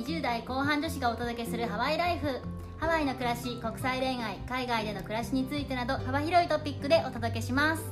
[0.00, 2.40] 20代後半女子がお届けするハワイライフ。
[2.78, 7.84] ハワイの暮らし国際恋愛海外での暮らしについてなど幅広いトピックでお届けします。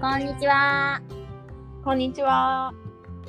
[0.00, 1.00] こんにちは。
[1.84, 2.74] こんにちは、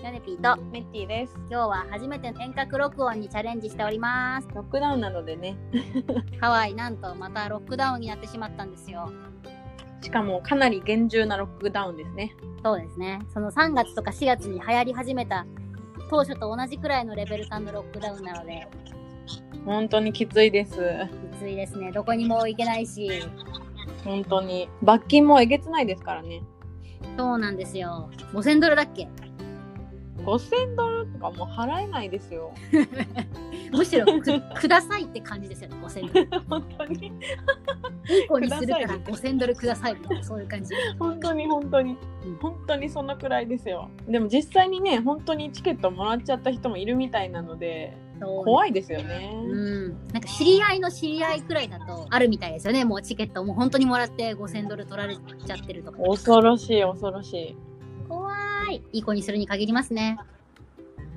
[0.04, 1.36] ヨネピーとメッティです。
[1.48, 4.48] 今日は初めて遠隔録音にチャレンジしております。
[4.56, 5.58] ロックダウンなのでね、
[6.42, 9.12] ハワイなんとまたロックダウンになってしまったんですよ
[10.02, 12.36] しかもかなり厳重なロックダウンですね。
[12.64, 13.20] そうですね。
[13.34, 15.46] その3月とか4月に流行り始めた
[16.10, 18.68] 当初と同じくらいのレベル感のロックダウンなので、
[19.66, 20.72] 本当にきついです。
[21.34, 21.92] きついですね。
[21.92, 23.10] どこにも行けないし、
[24.06, 24.70] 本当に。
[24.82, 26.42] 罰金もえげつないですからね。
[27.18, 28.10] そうなんですよ。
[28.34, 29.08] 5000ドルだっけ？
[30.28, 32.54] 5000ドルとかもう払えないですよ。
[33.72, 36.42] むしろくくださいって感じですよね、5000ドル。
[36.50, 37.08] 本当に。
[38.10, 40.76] いい子にするからください5000ドルくださいみたいな、そういう感じ。
[41.00, 42.36] 本当に本当にうん。
[42.42, 43.90] 本当にそのくらいですよ。
[44.06, 49.32] でも実際にね、本当にチケットもらっちゃった人もいるみたいなので、怖いですよね。
[49.34, 56.00] うん、なんか知り合いの知り合いくらいだとあるみたいですよね、もうチケットもう本当にもらって5000ドル取られちゃってるとか。
[56.04, 57.58] 恐ろしい恐ろしい。
[58.68, 58.84] 怖い。
[58.92, 60.18] いい子にするに限りますね。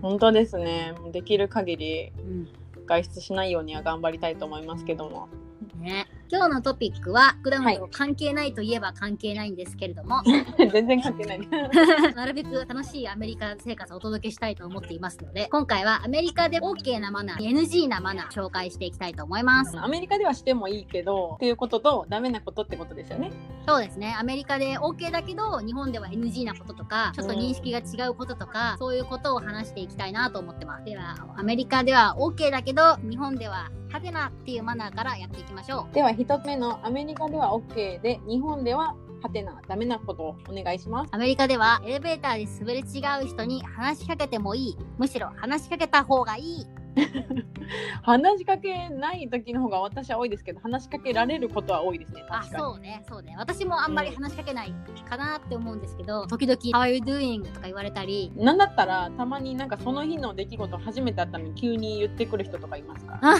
[0.00, 0.94] 本当ですね。
[1.10, 2.48] できる限りうん。
[2.86, 5.28] 外出しないようには頑張りたいと思いますけども。
[5.76, 10.22] ね、今日のトピックは、ロックダウンはいと関係ないといえば関係ないんですけれども、
[10.72, 11.40] 全然関係ない。
[12.14, 19.76] なるべく楽しいアメリカ生活をお届けしたいと思っていますので、今回はアメリカで OK なマナー、NG なマナー紹介していきたいと思います。
[19.76, 23.32] アメリカではしてもいいけどっていうこととダメなことってことですよね。
[23.66, 30.84] そうですね、アメリカで OK だけど、日本では NG なこととか、ちょっと認識が違うこととか、そういうことを話していきたいなと思ってます。
[30.84, 35.94] では、アメリカでは OK だけど、日本ではハテナっていうマナーからやっていきましょう。
[35.94, 41.08] では1つ目のアメリカでは OK で日本でははてなダメなことをお願いします。
[41.12, 44.76] アメリカではエレベーターで滑り違う人に話しかけてもいい。
[44.98, 46.79] むしろ話しかけた方がいい。
[48.02, 52.24] 話しかけない時の方が私は多いですけど話しかけられることは多いですね。
[52.28, 52.42] あ。
[52.42, 53.34] そうね、そうね。
[53.38, 54.74] 私もあんまり話しかけない
[55.08, 57.42] かなって思うんですけど、時々、How are you doing?
[57.42, 63.18] とか言われたり、なんだったらたまになんかその日の出来事初めて会ったのに急に言ってくる人とかいますか？
[63.20, 63.30] ら。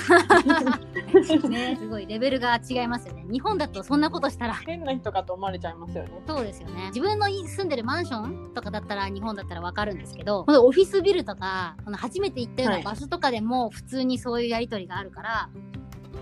[1.49, 3.25] ね、すごいレベルが違いますよね。
[3.31, 6.11] 日本だとそんなことしたら、変な人かと思われちゃいますよね。
[6.27, 6.87] そうですよね。
[6.89, 15.51] 自分の住んでるマンションとかだったら、日本だったらわかるんですけど、このオフィスビルとか、この初めて行ったようなはい場所とかでも、普通にそういうやりとりがあるから、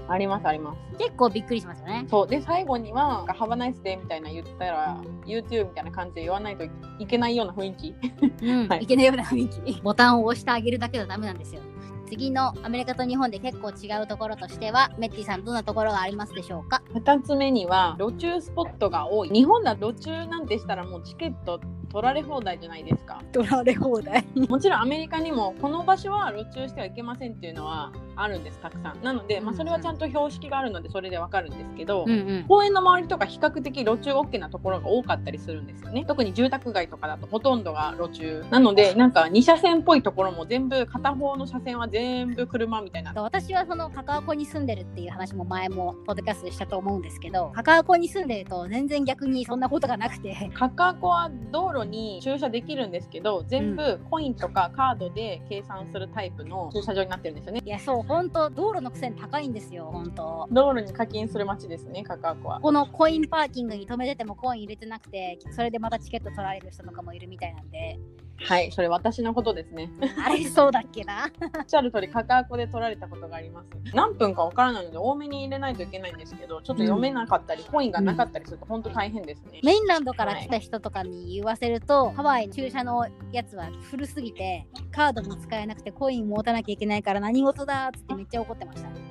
[0.09, 0.99] ありますあります。
[0.99, 2.07] 結構びっくりしますよね。
[2.09, 4.97] そうで最後には「ハバナイスデー」みたいな言ったら
[5.27, 6.65] 「YouTube」みたいな感じで言わないと
[6.99, 7.95] いけないような雰囲気。
[8.43, 9.83] うん、はいいけないような雰囲気。
[9.83, 11.61] ボタンを押してあげるだけじゃダメなんですよ。
[12.09, 21.61] 次のアメリカと日本で結構違うところとしては、メッティさんどんなところがありますでしょうか？2つ目には路中スポットが多い日本だと路中なんてしたらもうチケット
[21.91, 23.23] 取られ放題じゃないですか。
[23.33, 24.25] 取られ放題。
[24.49, 29.03] もちろんアメリカにもこの場所は路中してはいけませんっていうのはあるんですたくさん。
[29.03, 32.45] なので、まあ、それはちゃんと標識があるのでそれでわかるんですけど、うんうん。
[32.49, 36.05] 公園の周りとか比較的路中 OK なところが多かったりするんですよね。
[36.07, 38.45] 特に住宅街とかだとほとんどが路中。
[38.51, 43.13] なのでなんか2車線っぽいところも全部片方の車線は全部車みたいな。
[43.17, 57.61] 私はそのカカアコに住んでるっていう話も前もポッドキャストでしたと思うんですけど、カカアコに住んでると全然逆にそんなことがなくて、カカアコは道路に駐車できるんですけど全部コインとかカードで計算するタイプの駐車場になってるんですよね。
[57.65, 60.49] いや、そう、ほんと道路のくせに高いんですよ、ほんと。
[60.51, 62.61] 道路に課金する街ですねカカアコは。
[62.61, 67.99] このコインパーキングに止めててもコイン入れてなくて、それでまたチケット取られる人とかもいるみたいなんで、
[68.41, 69.91] はいそれ私のことですね。
[70.25, 71.31] あれそうだっけな。
[71.59, 73.69] おっしゃる通りカカアコで取られたことがあります。
[73.95, 89.08] 何分かわからないので多めに入れないといけないんですけどちょっと読めなかったり、コインがなかったりすると本当大変ですね、メインランドから来た人とかに言わせると、ハワイ駐車のやつは古すぎて、カードも使えなくてコイン持たなきゃいけないから何事だっつってめっちゃ怒ってました。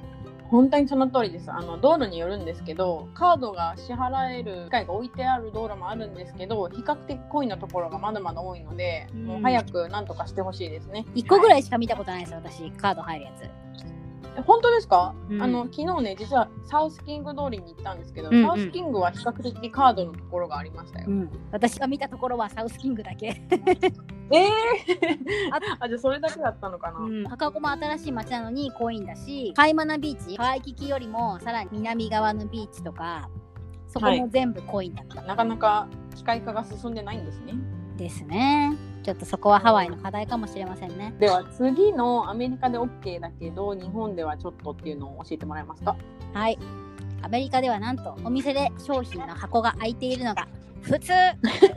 [0.50, 1.52] 本当にその通りです。
[1.52, 11.06] あの道路によるんですけどカードが支払える機械が置いてある道路もあるんですけど比較的コインのところがまだまだ多いので、うんもう早くなんとかしてほしいですね。
[11.16, 13.97] 1個ぐらいしか見たことないですよ、私、カード入るやつ。
[14.38, 15.42] え本当ですか、うん。
[15.42, 18.46] あの昨日ね実はサウスキング通りに行ったんですけど、うんうん。
[18.46, 23.42] サウスキングは比較的カードのところがありましたよ、うん、私が見たところはサウスキングだけ。
[24.30, 24.48] ええ
[25.52, 33.30] ああじゃあそれだけだったのかな、うん、カカオコも新しい街なのにコインだし、カイマナビーチ、ワイキキよりもさらに南側のビーチとか、
[33.88, 35.22] そこも全部コインだった。
[35.22, 37.54] なかなか機械化が進んでないんですね。
[37.96, 38.76] ですね。
[39.08, 41.16] ちょっとそこはハワイの課題かもしれませんね。
[41.18, 45.96] では次のアメリカで OK だけど日本ではちょっとっていうのを教えてもらえますか？
[46.34, 46.60] はい。
[47.22, 50.46] アメリカではなんとお店で商品の箱が開いているのが
[50.82, 51.14] 普通。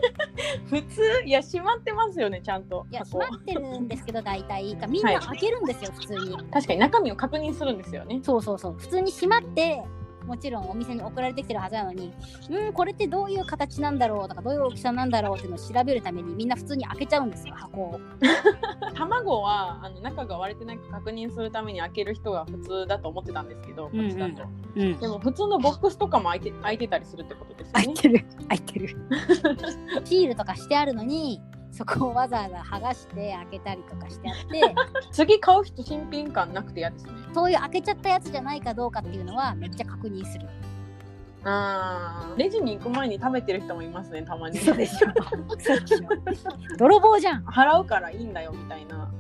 [0.68, 1.22] 普通？
[1.24, 2.84] いや閉まってますよねちゃんと。
[2.90, 6.36] いや箱閉まってるんですけど大体みんな開けるんですよ、普通に。
[6.50, 8.18] 確かに中身を確認するんですよね。
[8.24, 8.74] そうそうそう。
[8.76, 9.84] 普通に閉まって
[10.30, 12.12] もちろんお店に送られてきてるはずなのに
[12.48, 18.00] うんこれってどういう形なんだろうとかどういう大きさなんだろうっていうのを調べるためにみんな普通に開けちゃうんですよ箱を。
[18.94, 24.44] 卵はあの中が割れてないか確認するために開ける人が普通だと思ってたんですけどこっちだと、
[24.76, 24.98] うん。
[24.98, 27.84] でも普通のボックスとかも開いて開いてたりするってことですよね。
[27.84, 28.24] 開いてる。
[28.48, 28.96] 開いてる。
[30.06, 31.40] シールとかしてあるのに
[31.70, 34.74] そこをわざわざ剥がして開けたりとかしてあって
[35.12, 37.12] 次買う人新品感なくて嫌ですね。
[37.32, 40.48] そういう開けちゃったやつじゃないかどうかっていうのはめっちゃ確認する。
[41.44, 42.36] あー。
[42.36, 44.58] レジに行く前に食べてる人もいますねたまに。
[44.58, 45.08] そうでしょ。
[45.58, 45.86] そうで
[46.34, 46.50] しょ。
[46.76, 47.44] 泥棒じゃん。
[47.44, 49.10] 払うからいいんだよみたいな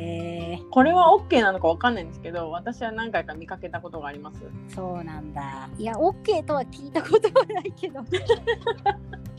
[0.00, 4.40] えー、これは OK なのかわかんないんですけど私は何回か見かけたことがあります。
[4.68, 5.68] そうなんだ。
[5.78, 8.00] いや OK とは聞いたことはないけど。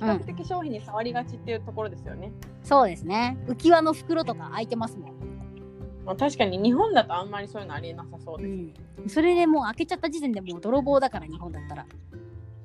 [0.01, 2.31] 比較的商品に触りがちっていうところですよね、
[2.63, 3.37] そうですね。
[3.47, 5.11] 浮き輪の袋とか開いてますもん。
[6.05, 11.85] まあ、確かに日本だとあんまりそういうのありえなさそうです、うん、それでもう開けちゃった時点でもう泥棒だから日本だったら。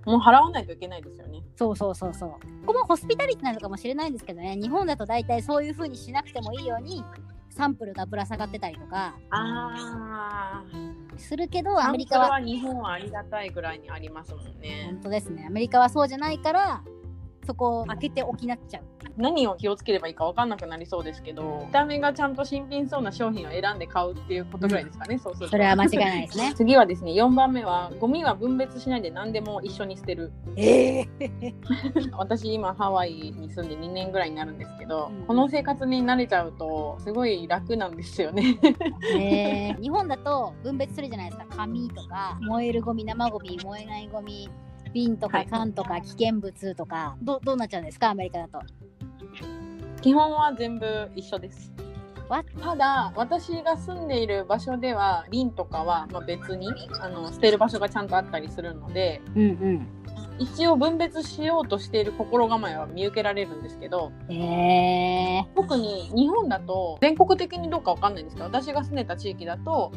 [0.06, 1.42] もう払わないといけないですよね。
[1.56, 2.30] そうそうそうそう。
[2.30, 4.56] ここもホスピタリティなのかもしれないんですけどね。
[4.56, 7.04] 日本だと大体そういう風にしなくてもいいように
[7.56, 9.16] サンプルがぶら下がってたりとか。
[9.30, 10.62] あ
[11.16, 12.40] するけどあアメリカはは。
[12.40, 14.88] 日本はありがたいぐらいにありますもんね。
[14.92, 15.46] 本当ですね。
[15.46, 16.84] アメリカはそうじゃないから
[17.46, 18.82] そこを開けておきなっちゃう。
[19.16, 25.52] 何を気をつければいいか分かんなくなりそうですけど見た目がちゃんと新品そうな商品を選んで買うっていうことぐらいですかね、そうすると。
[25.52, 26.52] それは間違いないですね。
[26.56, 30.32] 次はですね4番目はゴミは分別しないで何でも一緒に捨てる。
[30.56, 31.08] ええ。
[32.18, 35.26] 私今ハワイに住んで2年ぐらいになるんですけど、うん。
[35.26, 38.58] この生活に慣れちゃうとすごい楽なんですよね。
[39.18, 41.46] えー日本だと分別するじゃないですか。
[41.56, 44.48] 紙とか燃えるゴミ生ゴミ燃えないゴミ
[44.96, 45.44] 瓶とはい。
[45.44, 48.10] か缶とか危険物とか、どどうなっちゃうんですか？
[48.10, 48.60] アメリカだと。
[50.00, 51.70] 基本は全部一緒です。
[52.28, 56.68] わただ私が住んでいる場所では瓶とかはまあ別に
[57.00, 59.86] あの捨てる場所がちゃんとあったりするのでうんうん。
[60.38, 69.92] 一応分別しようとしている心構えは見受けられるんですけどえー、特に日本だと全国的にどうかわかんないんですけど私が住んでた地域だと、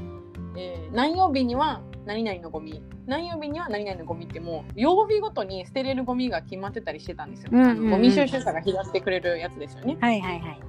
[0.56, 2.81] えー何曜日には何々のゴミ。
[3.06, 7.72] 何曜日には何々のゴミってもう曜日ごとに捨てれるゴミが決まってたりしてたんですよ、うんうんうん。
[7.72, 9.98] あのゴミ収集車が拾ってくれるやつですよね。
[10.00, 10.60] はいはいはい。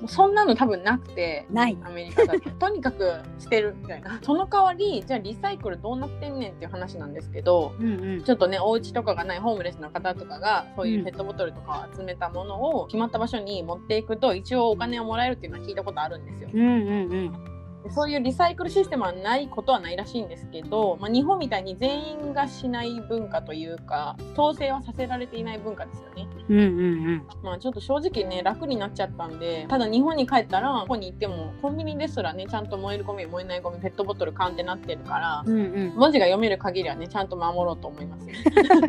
[0.00, 1.76] もうそんなの多分なくてない。
[1.82, 2.50] アメリカだと。
[2.58, 4.20] とにかく捨てるみたいな。
[4.22, 8.22] その代わりじゃあリサイクルどうなってんねんっていう話なんですけどうんうん。
[8.22, 16.50] ちょっとねお家とかがないホームレスの方とかがそういうペットボトルとかを集めたものを決まった場所に持っていくと一応お金をもらえるっていうのは聞いたことあるんですよ。
[16.52, 17.32] うんうんうん。
[17.32, 17.57] で
[17.90, 26.28] そういうリサイクルシステムはないことはないらしいんですけど、まあ、日本みたいに全員がしない文化というか統制はさせられていない文化ですよね。
[26.48, 26.70] うんうんう
[27.16, 27.26] ん。
[27.42, 35.94] まあちょっと正直ね楽になっちゃったんでただ日本に帰ったらここに行ってもコンビニですらねちゃんと燃えるゴミ燃えないゴミペットボトル缶ってなってるからうんうん。
[35.94, 38.28] 文字が読める限りはねちゃんと守ろうと思います。
[38.28, 38.34] よ。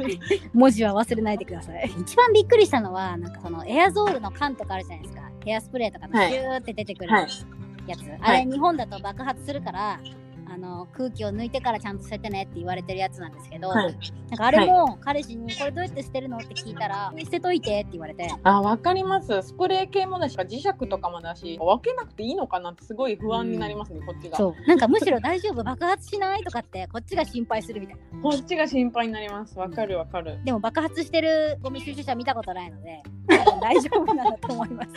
[0.53, 1.91] 文字は忘れないでください。
[2.01, 5.21] 一番びっくりしたのはなんかそのエアゾールの缶とかあるじゃないですか。
[5.45, 6.31] ヘアスプレーとかのはい。
[6.31, 7.13] シューって出てくる。
[7.13, 7.58] はい
[7.89, 9.99] やつ、あれ日本だと爆発するから
[10.51, 13.95] あの空気を抜いてからちゃんと捨ててねって言われてるやつなんですけど、はい
[14.29, 19.41] なんかあれも彼氏にこれどうやって捨てるのって聞いたら捨てといてって言われてあ、わかります。
[19.41, 24.37] スプレー系もだし、磁石とかもだし、分けなくていいのかなってすごい不安になりますね、こっちが。
[24.37, 29.57] そうなんかむしろ大丈夫爆発しないとかってこっちが心配するみたいなこっちが心配になります。
[29.57, 30.39] わかるわかる。
[30.43, 33.01] でも爆発してるゴミ収集車見たことないので
[33.61, 34.89] 大丈夫なんだと思います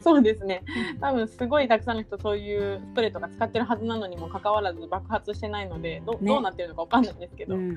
[0.00, 0.62] そうですね。
[1.00, 7.54] 多分すごいたくさんの人そういうスプレーとか使ってるはずなのにもかかわらず爆発してないので、ど,、ねどうなってるのかわかんないんですけど。
[7.56, 7.76] うん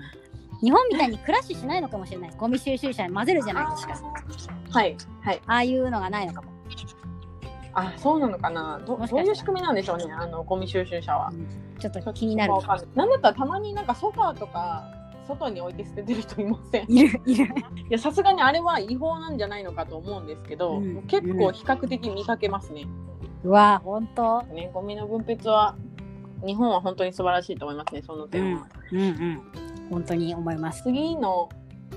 [0.61, 3.99] 日本みたいにクラッシュしないのかもしれないゴミ収集車に混ぜるじゃないですか
[4.71, 4.95] はい。
[5.21, 5.41] はい。
[5.45, 6.53] ああいうのがないのかも、
[7.73, 8.79] あ、そうなのかな。
[8.85, 11.33] どどういう仕組みなんでしょうね、あの、ゴミ収集車は。
[11.79, 12.53] ちょっと気になる
[12.95, 14.85] なんだったらたまになんかソファーとか、
[15.27, 16.85] 外に置いて捨ててる人いません？
[16.87, 17.53] いいるいる
[17.89, 22.83] やさすがにあれは違法なんじゃないのかと思うんですけど、うん結構比較的見かけますね。
[22.83, 22.87] う
[23.49, 25.75] わほんとね、ゴミの分別は
[26.45, 28.61] 日本は本当に素晴らしいと思いますね、そのう点は。
[28.61, 29.41] んうんうん
[29.89, 31.49] 本当に思います次の、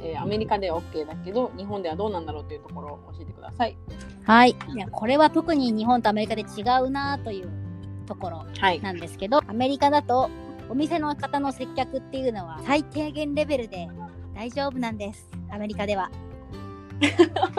[0.03, 3.77] えーアメリカでは OK だけど、日本ではどうなんだろうというところを教えてください。
[4.25, 7.49] はいいやこれは特に日本とアメリカで違うなという
[8.07, 8.81] ところはい。
[8.81, 10.29] なんですけどアメリカだと
[10.69, 13.89] お店の方の接客っていうのは最低限レベルで
[14.35, 16.11] 大丈夫なんですアメリカでは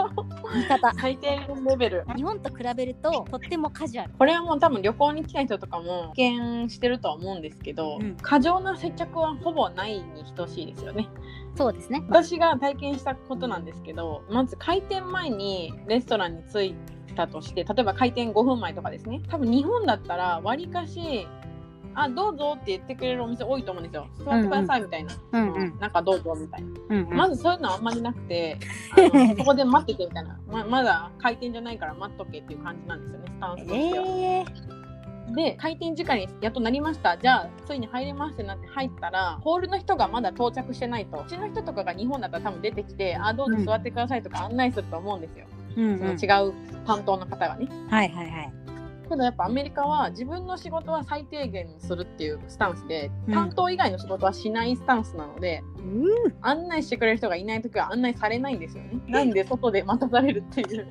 [0.58, 0.94] 言い方。
[0.96, 2.06] 最低レベル。
[2.16, 4.14] 日本と比べるととってもカジュアル。
[4.18, 8.16] これはもう多分旅行に来た人とかも経験してるとは思うんですけど、うん。
[8.22, 10.04] 過剰な接客はほぼないに
[10.36, 11.08] 等しいですよね。
[11.56, 12.04] そうですね。
[12.08, 16.76] 私が体験したことなんですけどまず開店前にレストランに着い
[17.16, 19.22] たとして例えば開店5分前とかですね。
[19.28, 21.28] 多分日本だったらわりかし
[22.00, 24.08] あどうぞって言ってくれるお店多いと思うんですよ。
[24.24, 25.80] 座ってくださいみたいな、うんうん。
[25.80, 27.18] なんかどうぞみたいな、うんうん。
[27.18, 28.60] まずそういうのはあんまりなくて
[29.36, 30.40] そ こで待っててみたいな。
[30.48, 34.06] ままだ開店じゃないから待っとけっていう感じなんですよねスタンスとしては。
[34.06, 37.18] えー、で開店時間にやっとなりました。
[37.18, 41.18] じゃあついに入れますってなって入ったらホールの人がまだ到着してないと。
[41.18, 45.98] うちの人とかが日本だったら多分出てきてあどうぞ座ってくださいとか案内すると思うんですよ、うん。
[45.98, 46.54] その違う
[46.86, 47.68] 担当の方がね。
[47.90, 48.68] はいはいはい
[49.08, 59.00] けどやっぱアメリカは自分の仕事は最低限にするっていうスタンスでうん担当以外の仕事はしないスタンスなので、う案内してくれる人がいない時は案内されないんですよね。
[59.08, 60.88] なんで外で待たされるっていう。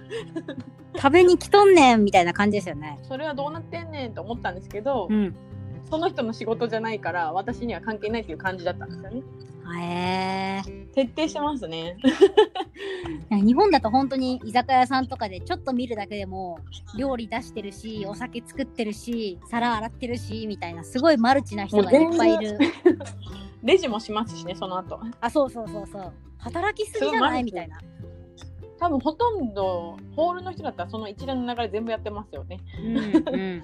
[0.96, 2.98] 食べに来とんねんみたいな感じですよね。
[3.02, 5.36] それはどうなってんねんと思ったんですけど、うん。
[5.90, 9.22] その人の仕事じゃないから私には関係ないっていう感じだったんですよね
[9.74, 11.96] へえ徹底してますね。
[13.30, 16.58] 日本だと本当に居酒屋さんとかでちょっと見るだけでも
[16.96, 22.58] 料理出してるしお酒作ってるし皿洗ってるしみたいなすごいマルチな人がいっぱいいる。
[23.62, 25.00] レジもしますしねその後。
[25.20, 26.12] あそうそうそうそう。
[26.38, 27.44] 働きすぎじゃない？
[27.44, 27.78] みたいな。
[28.78, 32.60] 多分ほとんどホールの人だったらその一連の流れ全部やってますよね。
[32.78, 33.62] うんうん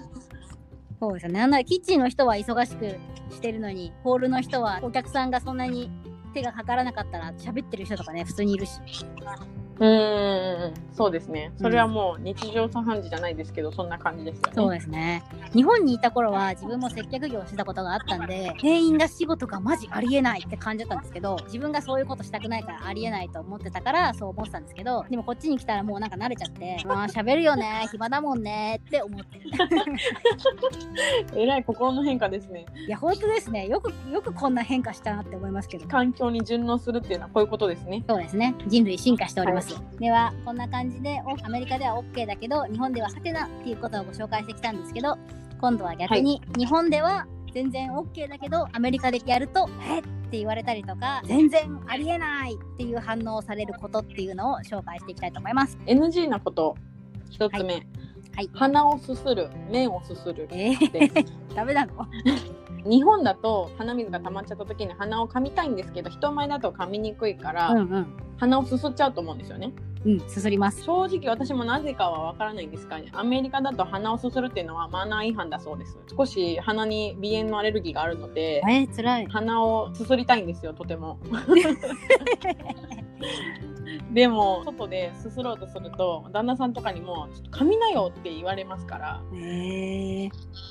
[0.99, 1.33] そうですね。
[1.33, 2.97] なんならキッチンの人は忙しく
[3.33, 5.91] してるのにホールの人はお客さんがそんなに
[6.33, 8.79] 手がかからなかったら喋ってる人とかね普通にいるし。
[9.79, 10.73] うん。
[10.93, 13.89] そうですねそれはもう日常茶飯事じゃないですけどそん。
[13.89, 18.27] な感じですよねそうですね日本にいた頃は自分も接客業をしてたことがあったん。
[18.27, 21.01] で店員が仕事がマジありえないって感じだったん。
[21.01, 24.63] ですけど自分がそういうことしたくないからありえないと思ってたからそう思ってたん。
[24.63, 26.09] ですけどでもこっちに来たらもうなん。
[26.09, 28.41] か慣れちゃってまあ喋るよね暇だもん。
[28.43, 29.49] ねって思ってる
[31.35, 34.53] えらい心の変化ですねいや本当ですねよくよくこん。
[34.53, 39.62] な変化したなって思いますけど環境に順応するっていうのはこういうことですねそうですね人類進化しております、
[39.99, 45.17] ではこんな感じでおアメリカでは OK だけど日本ではハテナっていうことをご紹介してきたんですけど
[45.61, 50.03] 今度は逆に、日本では全然 OK だけどアメリカでやるとえっ
[50.33, 55.77] って言われたりとか全然ありえないっていう反応をされることっていうのを紹介していきたいと思います。
[55.85, 56.75] NG なこと
[57.29, 57.79] 一つ目、は
[58.41, 58.49] い。
[58.51, 62.07] 鼻をすする麺をすするえー、 ダメなの？
[62.85, 68.07] 日本だと鼻水が溜まっちゃった時に鼻を噛みたいんですけど人前だと噛みにくいから、うんうん。
[68.37, 69.73] 鼻をすすっちゃうと思うんですよね。
[70.05, 70.83] うんすすります。
[70.83, 75.97] 正直私もなぜかはわからないんですが、ね、アメリカだと鼻をすするっていうのはマナー違反だそうです。
[76.15, 79.27] 少し鼻に鼻炎のアレルギーがあるのでえー、つらい。
[79.27, 81.19] 鼻をすすりたいんですよとても
[84.13, 90.29] でも外ですすろうとすると旦那さんとかにも「ちょっと噛みなよ」って言われますから、えー、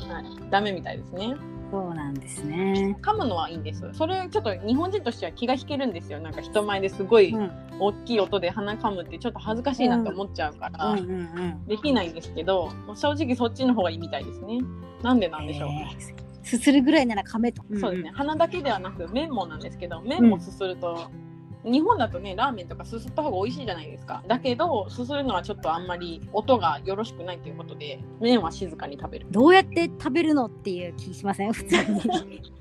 [0.09, 1.35] はい、ダメみたいですね。
[1.71, 2.99] そうなんですね。
[3.01, 3.89] 噛むのはいいんです。
[3.95, 6.21] それちょっと日本人としては気が引けるんですよ。
[6.21, 7.51] なんか人前ですごいうん。
[7.79, 14.59] 大きい音で鼻噛むってちょっと恥ずかしいなって思っちゃうから、うんうんうんできないんですけど正直そっちの方がいいみたいですね。
[15.03, 16.45] なんでなんでしょう、えー。
[16.45, 17.63] すするぐらいなら噛めと。
[17.81, 18.13] そうですね。
[18.15, 21.11] 鼻だけではなく麺もなんですけど麺もすすると、
[21.65, 24.23] 日本だとねラーメンとかすすった方が美味しいじゃないですか。
[24.27, 29.27] だけどすするのはちょっとあんまり音がよろしくないということで麺は静かに食べる。
[29.31, 31.53] どうやって食べるのっていう気しません？
[31.55, 31.77] 普通
[32.25, 32.53] に。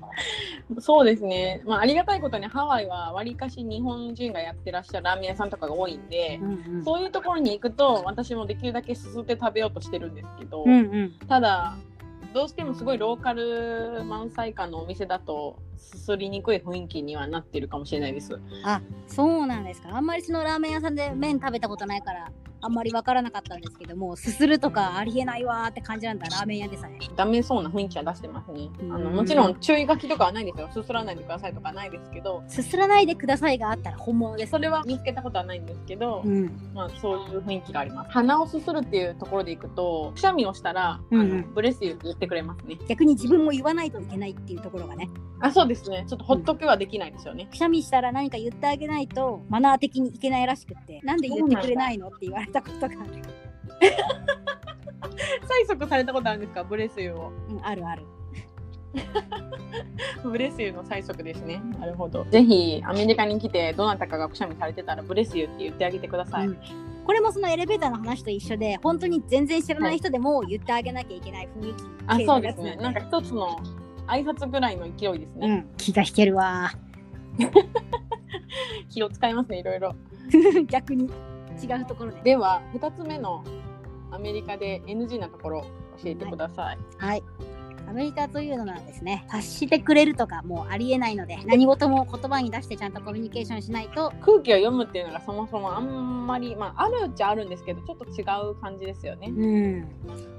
[0.78, 6.84] そうですね、まあ、ありがたいことにハワイはわりかし日本人がやってらっしゃるラーメン屋さんとかが多いんで、うんうん。
[6.84, 11.12] そういうところに行くと私もできるだけすすって食べようとしてるんですけど、うんうん。
[11.26, 11.76] ただ
[12.32, 18.40] どうしてもすごいローカル満載感のお店だとすすりにくい雰囲気にはなってるかもしれないです。
[18.64, 19.90] あそうなんですか。
[19.92, 28.70] あんまりそのラーメン屋さんで麺食べたことないからあんまりわからなかったんですけどもすするとかありえないわーって感じなんだラーメン屋でさえダメそうな雰囲気は出してますね。
[28.82, 30.68] あのうんもちろん注意書きとかはないですよ。
[30.72, 38.10] すすらないでくださいとかはないですけど、すすらないでくださいがあったら本物ですそれは見つけたことはないんですけど、うんまあそういう雰囲気があります。
[38.12, 42.78] 鼻をすするっていうところでいくと、くしゃみをしたら、うんうんあのブレスユーって言ってくれますね。
[42.88, 45.08] 逆に自分も言わないといけないっていうところがね
[45.40, 46.04] あ、そうですね。
[46.08, 47.46] ちょっとほっとけはできないですよね。
[47.50, 52.08] くしゃみしたら何か言ってあげないとマナー的にいけないらしくってなんで言ってくれないの？
[52.08, 52.98] って言われたことがある、
[55.64, 56.62] 催促されたことあるんですか？
[56.64, 57.32] Bless you を。
[57.50, 58.02] うん、あるある
[60.22, 61.62] Bless you の催促ですね。
[61.78, 62.24] なるほど。
[62.30, 66.46] ぜひアメリカに来てどなたかがくしゃみされてたら Bless you って言ってあげてください。
[66.46, 66.58] うん
[67.04, 72.76] これもそのエレベーターの話と一緒で本当に全然知らない人でも言ってあげなきゃいけない雰囲気あ、系そうですね。
[72.76, 73.58] なんか一つの
[74.06, 75.48] 挨拶ぐらいの勢いですね。
[75.48, 76.70] うん、気が引けるわ
[78.88, 79.96] 気を使いますね、いろいろ。
[80.68, 81.10] 逆に
[81.60, 82.22] 違うところで。
[82.22, 83.44] では2つ目の
[84.10, 85.66] アメリカで NG なところ
[86.02, 86.78] 教えてください。
[86.98, 87.22] はい。
[87.92, 99.28] アメリカというのはですね、察してくれるとかもうありえないので、何事も言葉に出してちゃんとコミュニケーションしないと、空気を読むっていうのがそもそもあんまり、まあ、あるっちゃあるんですけどちょっと違う感じですよね。
[99.28, 99.88] うん、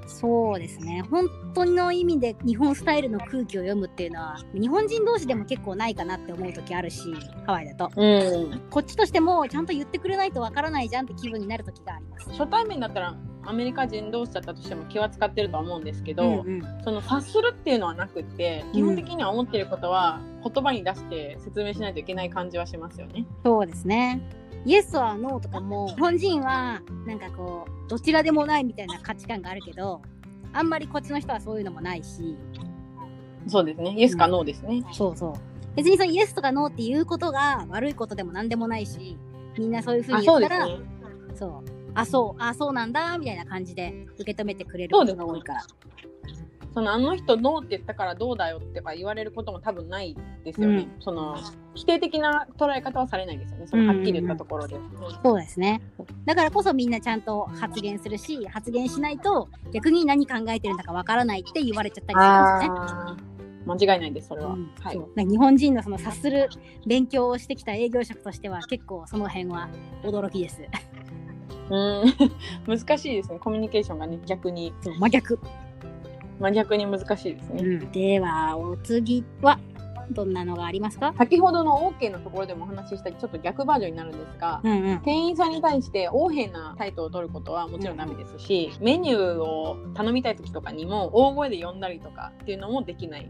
[0.07, 1.03] そうですね。
[1.12, 7.13] 本当の意味で日本スタイルの空気を読むっていうのは、日本人同士でも結構ないかなって思う時あるし、
[7.45, 7.91] ハワイだと。
[7.95, 12.31] うん、こっちとしてもちゃんと言ってくれないとわからないじゃんって気分になる時があります。
[12.31, 23.25] 初対面だったらアメリカ人同士だったとしても気は使ってるとは思うんですけど、うんうんその察するっていうのはなくって基本的には思ってることは言葉に出して説明しないといけない感じはしますよね。
[23.43, 24.21] そうですね。
[24.65, 30.01] イエスはノーとかも、日本人はなんかこう、どちらでもないみたいな価値観があるけど、
[30.53, 32.38] あんまりこっちの人はそういうのもないし、
[33.47, 33.93] そうですね。
[33.97, 34.83] イエスかノーですね。
[34.93, 35.33] そうそう。
[35.75, 39.17] 別にそのイエスとかノーっていうことが悪いことでも何でもないし、
[39.57, 40.79] みんなそういうふうあ、に言ったら、ね。
[41.35, 41.82] そう。
[41.95, 45.63] あ、そう、あ、そうなんだ、みたいな感じで受け止めてくれることが多いから。
[46.73, 50.88] そのあの人ノーって言ったからどうだよってか言われることも多分ないですよね。
[51.00, 51.38] その
[51.75, 53.67] 否定的な捉え方はされないですよね。
[53.67, 54.75] そのはっきり言ったところで。
[55.23, 55.81] そうですね。
[56.25, 63.33] だからこそみんなちゃんと発言するし、発言しないと逆に何考えてるんだかわからないって言われちゃったりするんですよね。
[63.65, 64.53] 間違いないです、それは。
[64.53, 65.25] うんはい。
[65.27, 66.50] 日本人のその察する
[66.88, 69.69] 勉強をしてきた営業職としては結構その辺は
[70.03, 70.63] 驚きです。
[71.70, 72.03] うん。
[72.79, 74.74] 難しいですね、コミュニケーションがね、逆に。
[74.82, 75.39] そう真逆、
[76.39, 77.77] 真逆に難しいですね。
[77.91, 79.60] ではお次は
[80.12, 81.13] どんなのがありますか？
[81.17, 85.00] 先ほどの OK のところでもお話ししたちょっと逆バージョンになるんですが、うんうん。
[85.00, 93.29] 店員さんに対して横柄な態度を取ることはもちろんダメですし、メニューを頼みたい時とかにも大声で呼んだりとかっていうのもできない。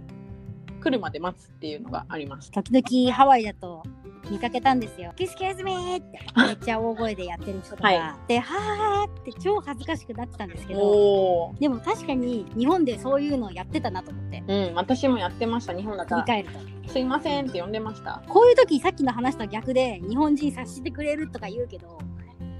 [0.82, 2.52] 来るまで待つっていうのがあります。
[2.52, 3.84] 時々ハワイだと
[4.30, 5.14] 見かけたんですよ。
[5.16, 6.20] キスキスミーって。
[6.36, 16.22] めっちゃ大声でやってる人とか、はで、はーって超恥ずかしくなってたんですけど、でも確かに日本でそういうのをやってたなと思って、うん私もやってました日本だったら。
[16.24, 16.74] 振り返ると。
[16.92, 18.22] 「すいません」って呼んでました。
[18.28, 21.98] こういう時さっきの話と逆で日本人察してくれるとか言うけど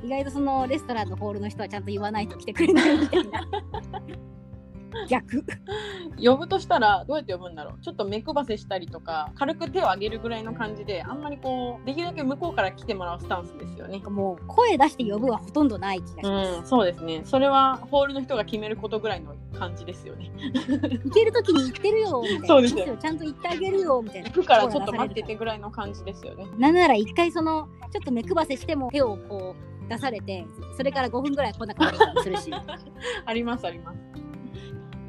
[0.04, 3.48] 意外とそのレストランのホールの人はちゃんと言わないと来てくれないみたいな
[5.10, 5.44] 逆。
[6.22, 7.84] 呼ぶとしたらどうやって呼ぶんだろう。
[7.84, 14.00] ちょっと目配せしたりとか軽く手を挙げるぐらいの感じであんまりこうできるだけ向こうから来てもらうスタンスですよね。
[14.00, 17.22] もう声出して呼ぶはほとんどない気がします、うんそうですね。
[17.26, 20.32] それはホールの人が決めることぐらいの感じですよね。
[21.04, 22.48] 行ける時に言ってるよみたいな。
[22.48, 22.86] そうですよ。
[22.86, 24.30] よちゃんと言ってあげるよみたいな。
[24.30, 26.48] 行くからちょっと待っててぐらいの感じですよね。
[26.58, 30.46] なんなら一回そのちょっと目配せしても手をこう出されて
[30.78, 32.52] それから5分ぐらい来なかったりするし。
[33.26, 34.13] ありますあります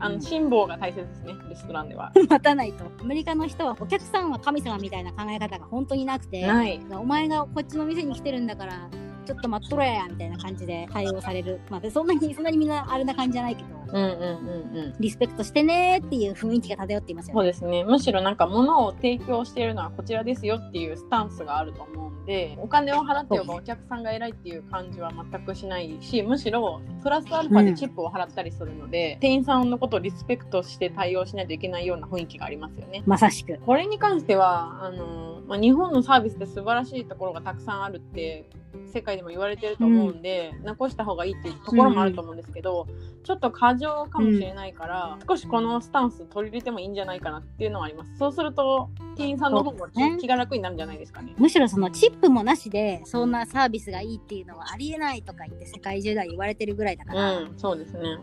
[0.00, 0.20] あのうん。
[0.20, 2.12] 辛抱が大切ですねレストランでは。
[2.28, 2.84] 待たないと。
[3.00, 6.80] アメリカの人はお客さんは神様みたいな考え方が本当になくてない。
[6.90, 8.88] お前がこっちの店に来てるんだから
[9.24, 14.94] ちょっと待っとれやみたいな感じで対応されるまあそんなにそんなにみんなあれな感じじゃないけどうんうんうんうん。
[14.98, 17.38] リスペクトしてねーっていう雰囲気が漂っていますよね。
[17.38, 17.84] そうですね。
[17.84, 33.02] むしろなんか物を提供しているのはこちらですよっていうスタンスがあると思うんでお金を払ってよばお客さんが偉いっていう感じは全くしないしむしろプラスアルファでチップを払ったりするので、店員さんのことをリスペクトして対応しないといけないような雰囲気がありますよね。
[33.06, 33.58] まさしく。
[33.64, 38.48] これに関してはあの、まあ、日本のサービスで素晴らしいところがたくさんあるって
[38.92, 42.86] 世界でも言われてると思うんで、残した方がいいっていうところもあると思うんですけど、
[43.22, 48.16] ちょっと過剰かもしれないから、少しこのスタンス取り入れてもいいんじゃないかなっていうのはあります。
[48.18, 50.16] そうすると店員さんの方もね。
[50.20, 51.34] 気が楽になるんじゃないですかね。
[51.38, 58.18] むしろそのチップもなしでそんなサービスがいいっていうのはありえないとか言って世界中では言われてるぐらいだから、うん、そうですね。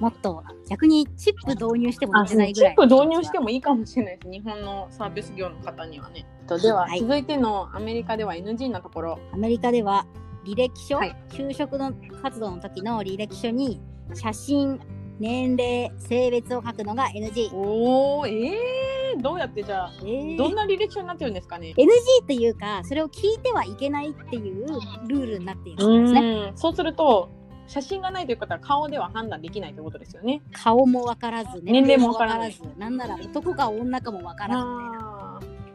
[0.00, 4.30] もっと逆にチップ導入してもいいぐらいップ導入してもいいかもしれないです。
[4.30, 6.26] 日本のサービス業の方にはね。
[6.46, 9.18] とでは、はい続いてのアメリカでは NG なところ。
[9.32, 10.06] アメリカでは
[10.44, 13.80] 履歴書、はい就職の活動の時の履歴書に
[14.14, 14.80] 写真
[15.18, 21.86] 年齢性別を書くのが NG、おー、えー、どうやってじゃあ、えーどんな履歴書になってるんですかね？NG
[22.22, 24.66] っていうかそれを聞いてはいけないっていう
[25.08, 27.30] ルールになっているんですねうんそうすると
[27.66, 30.40] 写真がないということは顔では判断できないということですよね。
[30.52, 34.56] 顔もわからず年齢もわからずなんなら男か女かもわから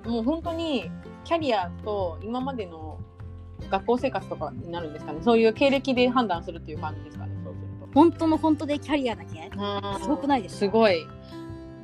[0.03, 0.89] ずもう本当に
[1.23, 2.97] キャリアと今までの
[3.69, 5.19] 学校生活とかになるんですかね。
[5.21, 7.31] そういう経歴で判断するっていう感じですかね。
[7.43, 7.87] そうすると。
[7.93, 9.51] 本当の本当でキャリアだけ？
[10.01, 10.59] すごくないですか？
[10.59, 11.05] すごい。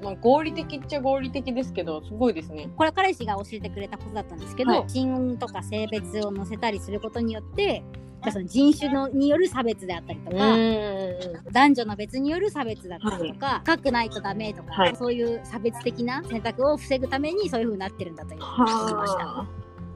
[0.02, 2.70] まあ、合理的っちゃ合理的ですけど、すごいですね。
[2.76, 7.84] これは彼氏が教えてくれたことだったんですけど、はい写真とか性別を載せたりすることによって
[8.32, 11.52] その人種のによる差別であったりとうか。
[11.52, 18.66] 男女の別による差別だったりとか、深くないとダメとか、はいそういう差別的な選択を防ぐためにそういう風になってるんだというました。
[18.66, 19.48] はあ。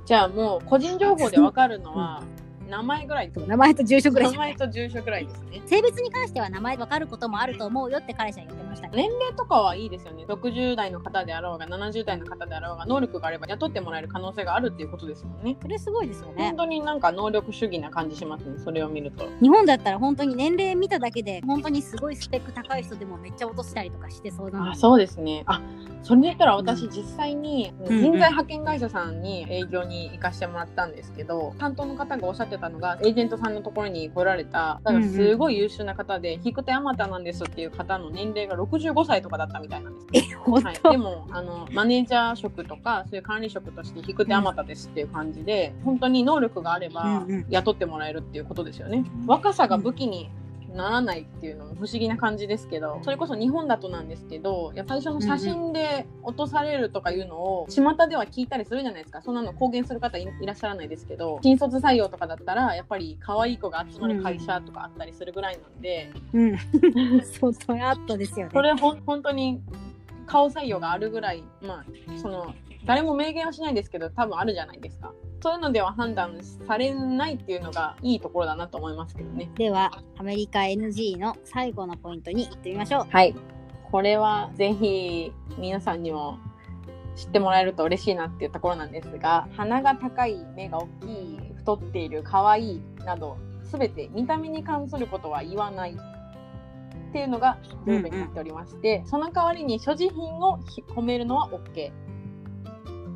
[0.05, 2.23] じゃあもう個人情報でわかるのは、
[2.69, 8.87] 名前ぐらい名前と住所ぐらい名前と住所ぐらいですね性別に関しては名前分かることもあると思うよって彼氏は言ました。
[8.87, 8.93] ね。
[8.95, 10.25] 年齢とかはいいですよね。
[10.27, 15.57] 60代の方であろうが70代の方であろうが能力があれば雇ってもらえる可能性があるっていうことですもんね。
[15.61, 16.45] それすごいですよね。
[16.45, 16.55] 本。
[16.57, 19.27] 当になんか能力主義な感じしますねそれを見ると。
[19.41, 25.43] 日本だったら本当に年齢見ただけで本当にすごいスペック高い人でもめっちゃ落としたりとかしてそうなのあそうですね。
[25.45, 25.61] あ
[26.03, 47.45] それで言ったら私実際にうん人材派遣会社さんに営業に行かしてもらったんですけど担当の方がおっしゃってたのがエージェントさんのところに来られただからすごい優秀な方で引く手あまたなんですっていう方の年齢が65歳とかだったみたいなんですえ本はい、当、でもあのマネージャー職とかそういう管理職として引く手あまたですっていう感じで、本当に能力があればうんうん。
[47.49, 49.03] 雇ってもらえるっていうことですよね。
[49.25, 50.29] 若さが武器に
[50.73, 66.57] ならないっていうのも不思議な感じですけどそれこそ日本だとなんですけどや最初の写真で落とされるとかいうのを巷では聞いたりするじゃないですかそんなの公言する方いいらっしゃらないですけど新卒採用とかだったらやっぱり可愛い子が集まる会社とかあったりするぐらいなんで、うん。
[67.23, 68.51] 相当アットですよね。
[68.53, 69.61] それほん本当に
[70.25, 72.53] 顔採用があるぐらい、まあ、その
[72.85, 79.49] 誰も明言はしないですけど多分あるじゃないですかそういうのでは判断されないっていうのがいいところだなと思いますけどね。
[79.55, 83.07] では、アメリカ NG の最後のポイントに行ってみましょう。
[83.09, 83.35] はい。
[83.91, 86.37] これはぜひ皆さんにも
[87.15, 101.91] 知ってもらえると嬉しいなっていうところなんですが鼻が高い目が大きい太っている可愛いなど全て見た目に関することは言わないっていうのがルールになっておりまして、その代わりに所持品をひ褒めるのは OK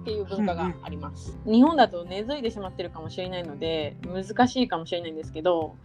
[0.06, 5.76] っていう文化があります、日本だと根付いてしまってるかもしれないので難しいかもしれないんですけど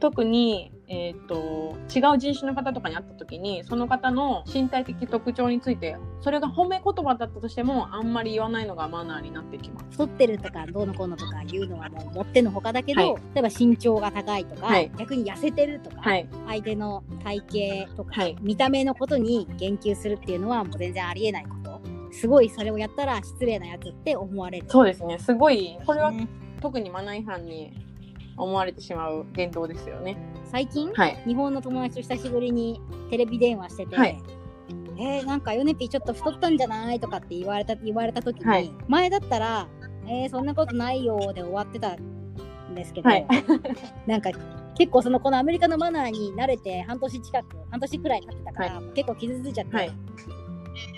[0.00, 9.86] 特に、えー、と違う人種の方とかに会った時にその方の身体的特徴についてそれが褒め言葉だったとしてもあんまり言わないのがマナーになってきます。
[9.90, 13.22] 太ってるとかどうのこうのとか言うのはもう持ってのほかだけど、はい。
[13.34, 14.90] 例えば身長が高いとか、はい。
[14.96, 18.36] 逆に痩せてるとか、はい、相手の体型とか、はい。
[18.40, 21.67] 見た目のことに言及するっていうのはもう全然ありえないこと
[22.18, 24.66] すごいそれをやったら失礼なやつって思われる。
[24.68, 25.18] そうですね。
[25.18, 26.28] すごいこれはね
[26.60, 27.72] 特にマナー違反に
[28.36, 30.16] 思われてしまう言動ですよね。
[30.44, 34.20] 最近、はい、日本の友達と久しぶりにテレビ電話してて、はい。
[35.00, 38.72] えー、なんかヨネピーちょっと太ったんじゃないとかって言われた言われた時に、はい。
[38.88, 39.68] 前だったら
[40.06, 43.26] 「えー、そんなことないよ」で終わってたんですけど、はい。
[44.06, 44.30] なんか
[44.76, 49.90] 結構そのこのアメリカのマナーに慣れて半年近く半年くらい経ってたから、結構傷ついちゃって、はい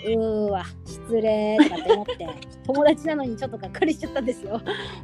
[0.05, 2.27] うーわ失礼とかって思って
[2.65, 4.61] 友達なのにちょっとがっかりしちゃったんですよ。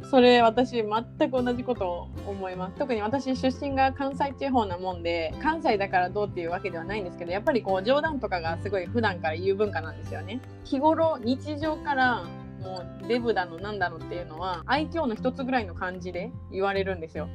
[0.09, 12.23] それ私全く同じことを思います特に私出身が関西地方なもんで関西だからどうっていうわけではないんですけどやっぱりこう冗談とかがすごい普段から言う文化なんですよね日頃日常から
[12.61, 17.27] もうデブだのなんだのっていうのは愛嬌の一つぐらいの感じで言われるんですよ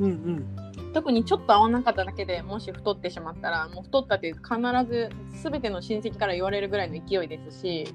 [0.00, 0.61] うんうん。
[0.92, 4.40] 特にちょっと合わなかっただけでもし太ってしまったらもう太ったって必
[4.88, 5.10] ず
[5.42, 7.94] 全ての親戚から言われるぐらいの勢いですし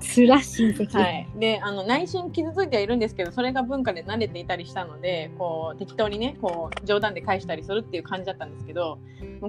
[0.00, 0.98] つら親戚。
[0.98, 8.98] はい、であの内心傷ついてはいるんですけどそれが文化で慣れていたりしたのでこう適当にねこう冗談で返したりするっていう感じだったんですけど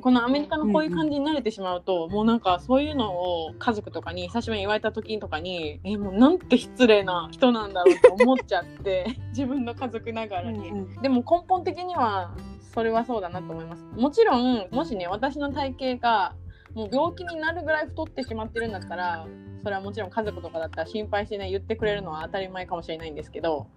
[0.01, 10.69] このアメリカのこういう感じに慣れてしまうと、もうなんかそういうのを家族とかに久しぶりに言われた時とかにえもうなんて失礼な人なんだろうと思っちゃって 自分の家族ながらに。
[10.69, 12.31] うんうんでも根本的には
[12.73, 13.83] それはそうだなと思います。
[13.95, 16.35] もちろんもしね私の体型が
[16.73, 19.25] もう病気になるぐらい太ってしまってるんだったら
[19.63, 23.67] それはもちろん家族とかだったら心配してね言ってくれるのは当たり前かもしれないんですけど、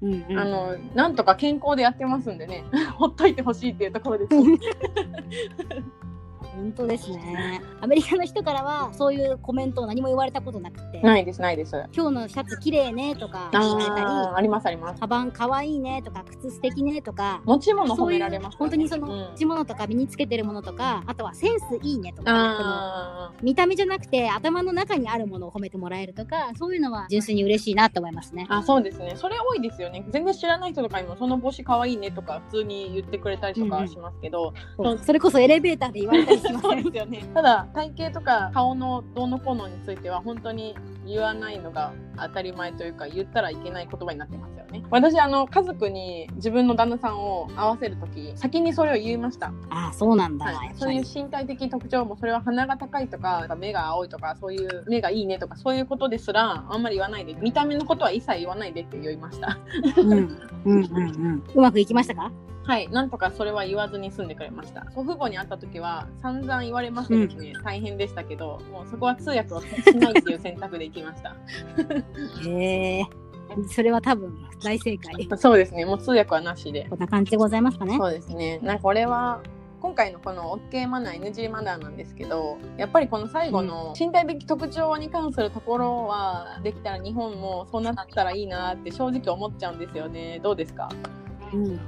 [0.00, 2.64] うんうんあのなんとか健康でやってますんでね
[2.98, 4.30] ほっといてほしいっていうところです。
[6.54, 7.60] 本当ですね。
[7.80, 11.76] アメリカの人からはそういうコメントを何も言われたことなくて、ないですないです。
[11.76, 14.02] あ今日のシャツ綺麗ねとか言われたり、
[14.36, 15.00] ありますあります。
[15.00, 28.46] カバン可愛いねとか靴素敵ねとか、持ち物褒められます、本当にそのうん持ち物とか身につけてるものとか、あとはセンスいいねとか、見た目じゃなくて頭の中にあるものを褒めてもらえるとか、そういうのは純粋に嬉しいなと思いますね。
[28.48, 37.24] ーあそうですねそれ多いですよね全然知らない人とかにもその帽子かわいいねとか普通に言ってくれたりとかしますけど、そうそれこそエレベーターで言われたりしまですよね。
[37.34, 40.74] ただ体型とか顔のどうのこうのについては本当に
[41.06, 44.82] 言わないのが当たり前というか言ったらいけない言葉になってますよね。
[44.90, 49.52] 私あの家族に自分の旦那さんを合わせる時先にそれを言いました。
[49.70, 50.46] ああ、そうなんだ。
[50.46, 59.58] はいそういうり身体的特徴もそれは鼻が高いとか目が青いとかそういう目がいいねとかそういうことですらあんまり言わないで見た目のことは一切言わないでって言いました。
[59.96, 61.42] うんうんうんうん。
[61.54, 62.30] うまくいきましたか？
[62.64, 64.86] はい、なんとかそれは言わずに済んでくれました。
[64.94, 69.64] 祖父母に会った時は散々言われましてですね、大変でしたけど、もうそこは通訳をし
[69.96, 71.34] ないっていう選択で行きました。
[72.48, 73.06] へえ。
[73.68, 75.28] それは多分大正解。
[75.36, 75.84] そうですね。
[75.84, 76.86] もう通訳はなしで。
[76.88, 77.96] こんな感じでございますかね。
[77.98, 78.58] そうですね。
[78.62, 79.40] なんかこれは
[79.80, 90.88] 今回のこの OK マナー NG マナーなんですけどやっぱりこの最後の身体的特徴に関するところはできたら日本もそうなったらいいなって正直思っちゃうんですよねどうですか？
[91.52, 91.80] うん。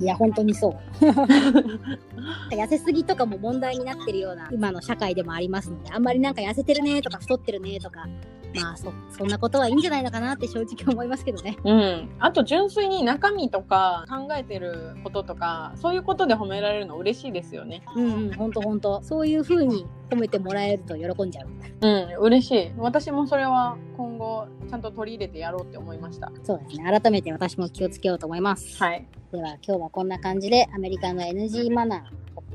[0.00, 1.04] いや、本当にそう。
[2.54, 8.06] 痩せすぎとかも問題になってるような今の社会でもありますので、あんまりなんか痩せてるねとか太ってるねとか、
[8.54, 11.56] まあそ、そんなことはいいんじゃないのかなって正直思いますけどね。
[11.64, 21.48] うん、あと純粋に中身とか考えてることとかそういうことで褒められるの嬉しいですよねうんうん、本当本当そういう風に褒めてもらえると喜んじゃう。
[21.80, 26.30] うん嬉しい私もそれは今後ちゃんと取り入れてやろうって思いました。
[26.44, 26.84] そうですね。
[26.84, 28.76] 改めて私も気をつけようと思います。
[28.82, 29.06] はい。
[29.32, 32.04] では今日はこんな感じでアメリカの NG マナ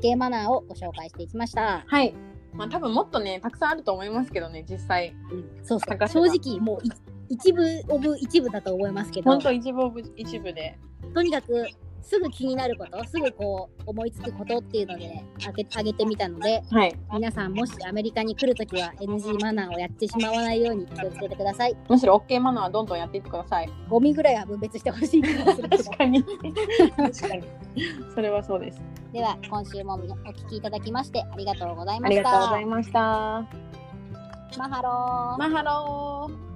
[0.00, 1.84] OK マナーをご紹介していきました。
[1.86, 2.14] はい。
[2.52, 5.14] まあ多分もっとねたくさんあると思いますけどね実際。
[5.30, 5.80] うん、そう。
[5.80, 6.24] そう正
[6.56, 6.90] 直もうい
[7.28, 9.30] 一部オブ一部だと思いますけど。
[9.30, 10.78] ほんと一部オブ一部で。
[11.14, 11.66] とにかく
[12.04, 16.94] すぐ気になることすぐこう思いつくことっていうのであげあげてみたのではい。
[17.12, 21.76] 皆さんもしアメリカに来るときは NG マナーをやってしまわないように気をつけてください。
[21.88, 23.68] むしろ OK マナーはどんどんやっていってください。
[23.88, 26.22] ゴミぐらいは分別してほしい確かに。
[26.22, 27.42] 確かに。
[28.14, 28.80] それはそうです。
[29.12, 32.06] では今週もお聞きいただきましてありがとうございました。
[32.06, 33.00] ありがとうございました。
[34.58, 36.53] Mahalo。Mahalo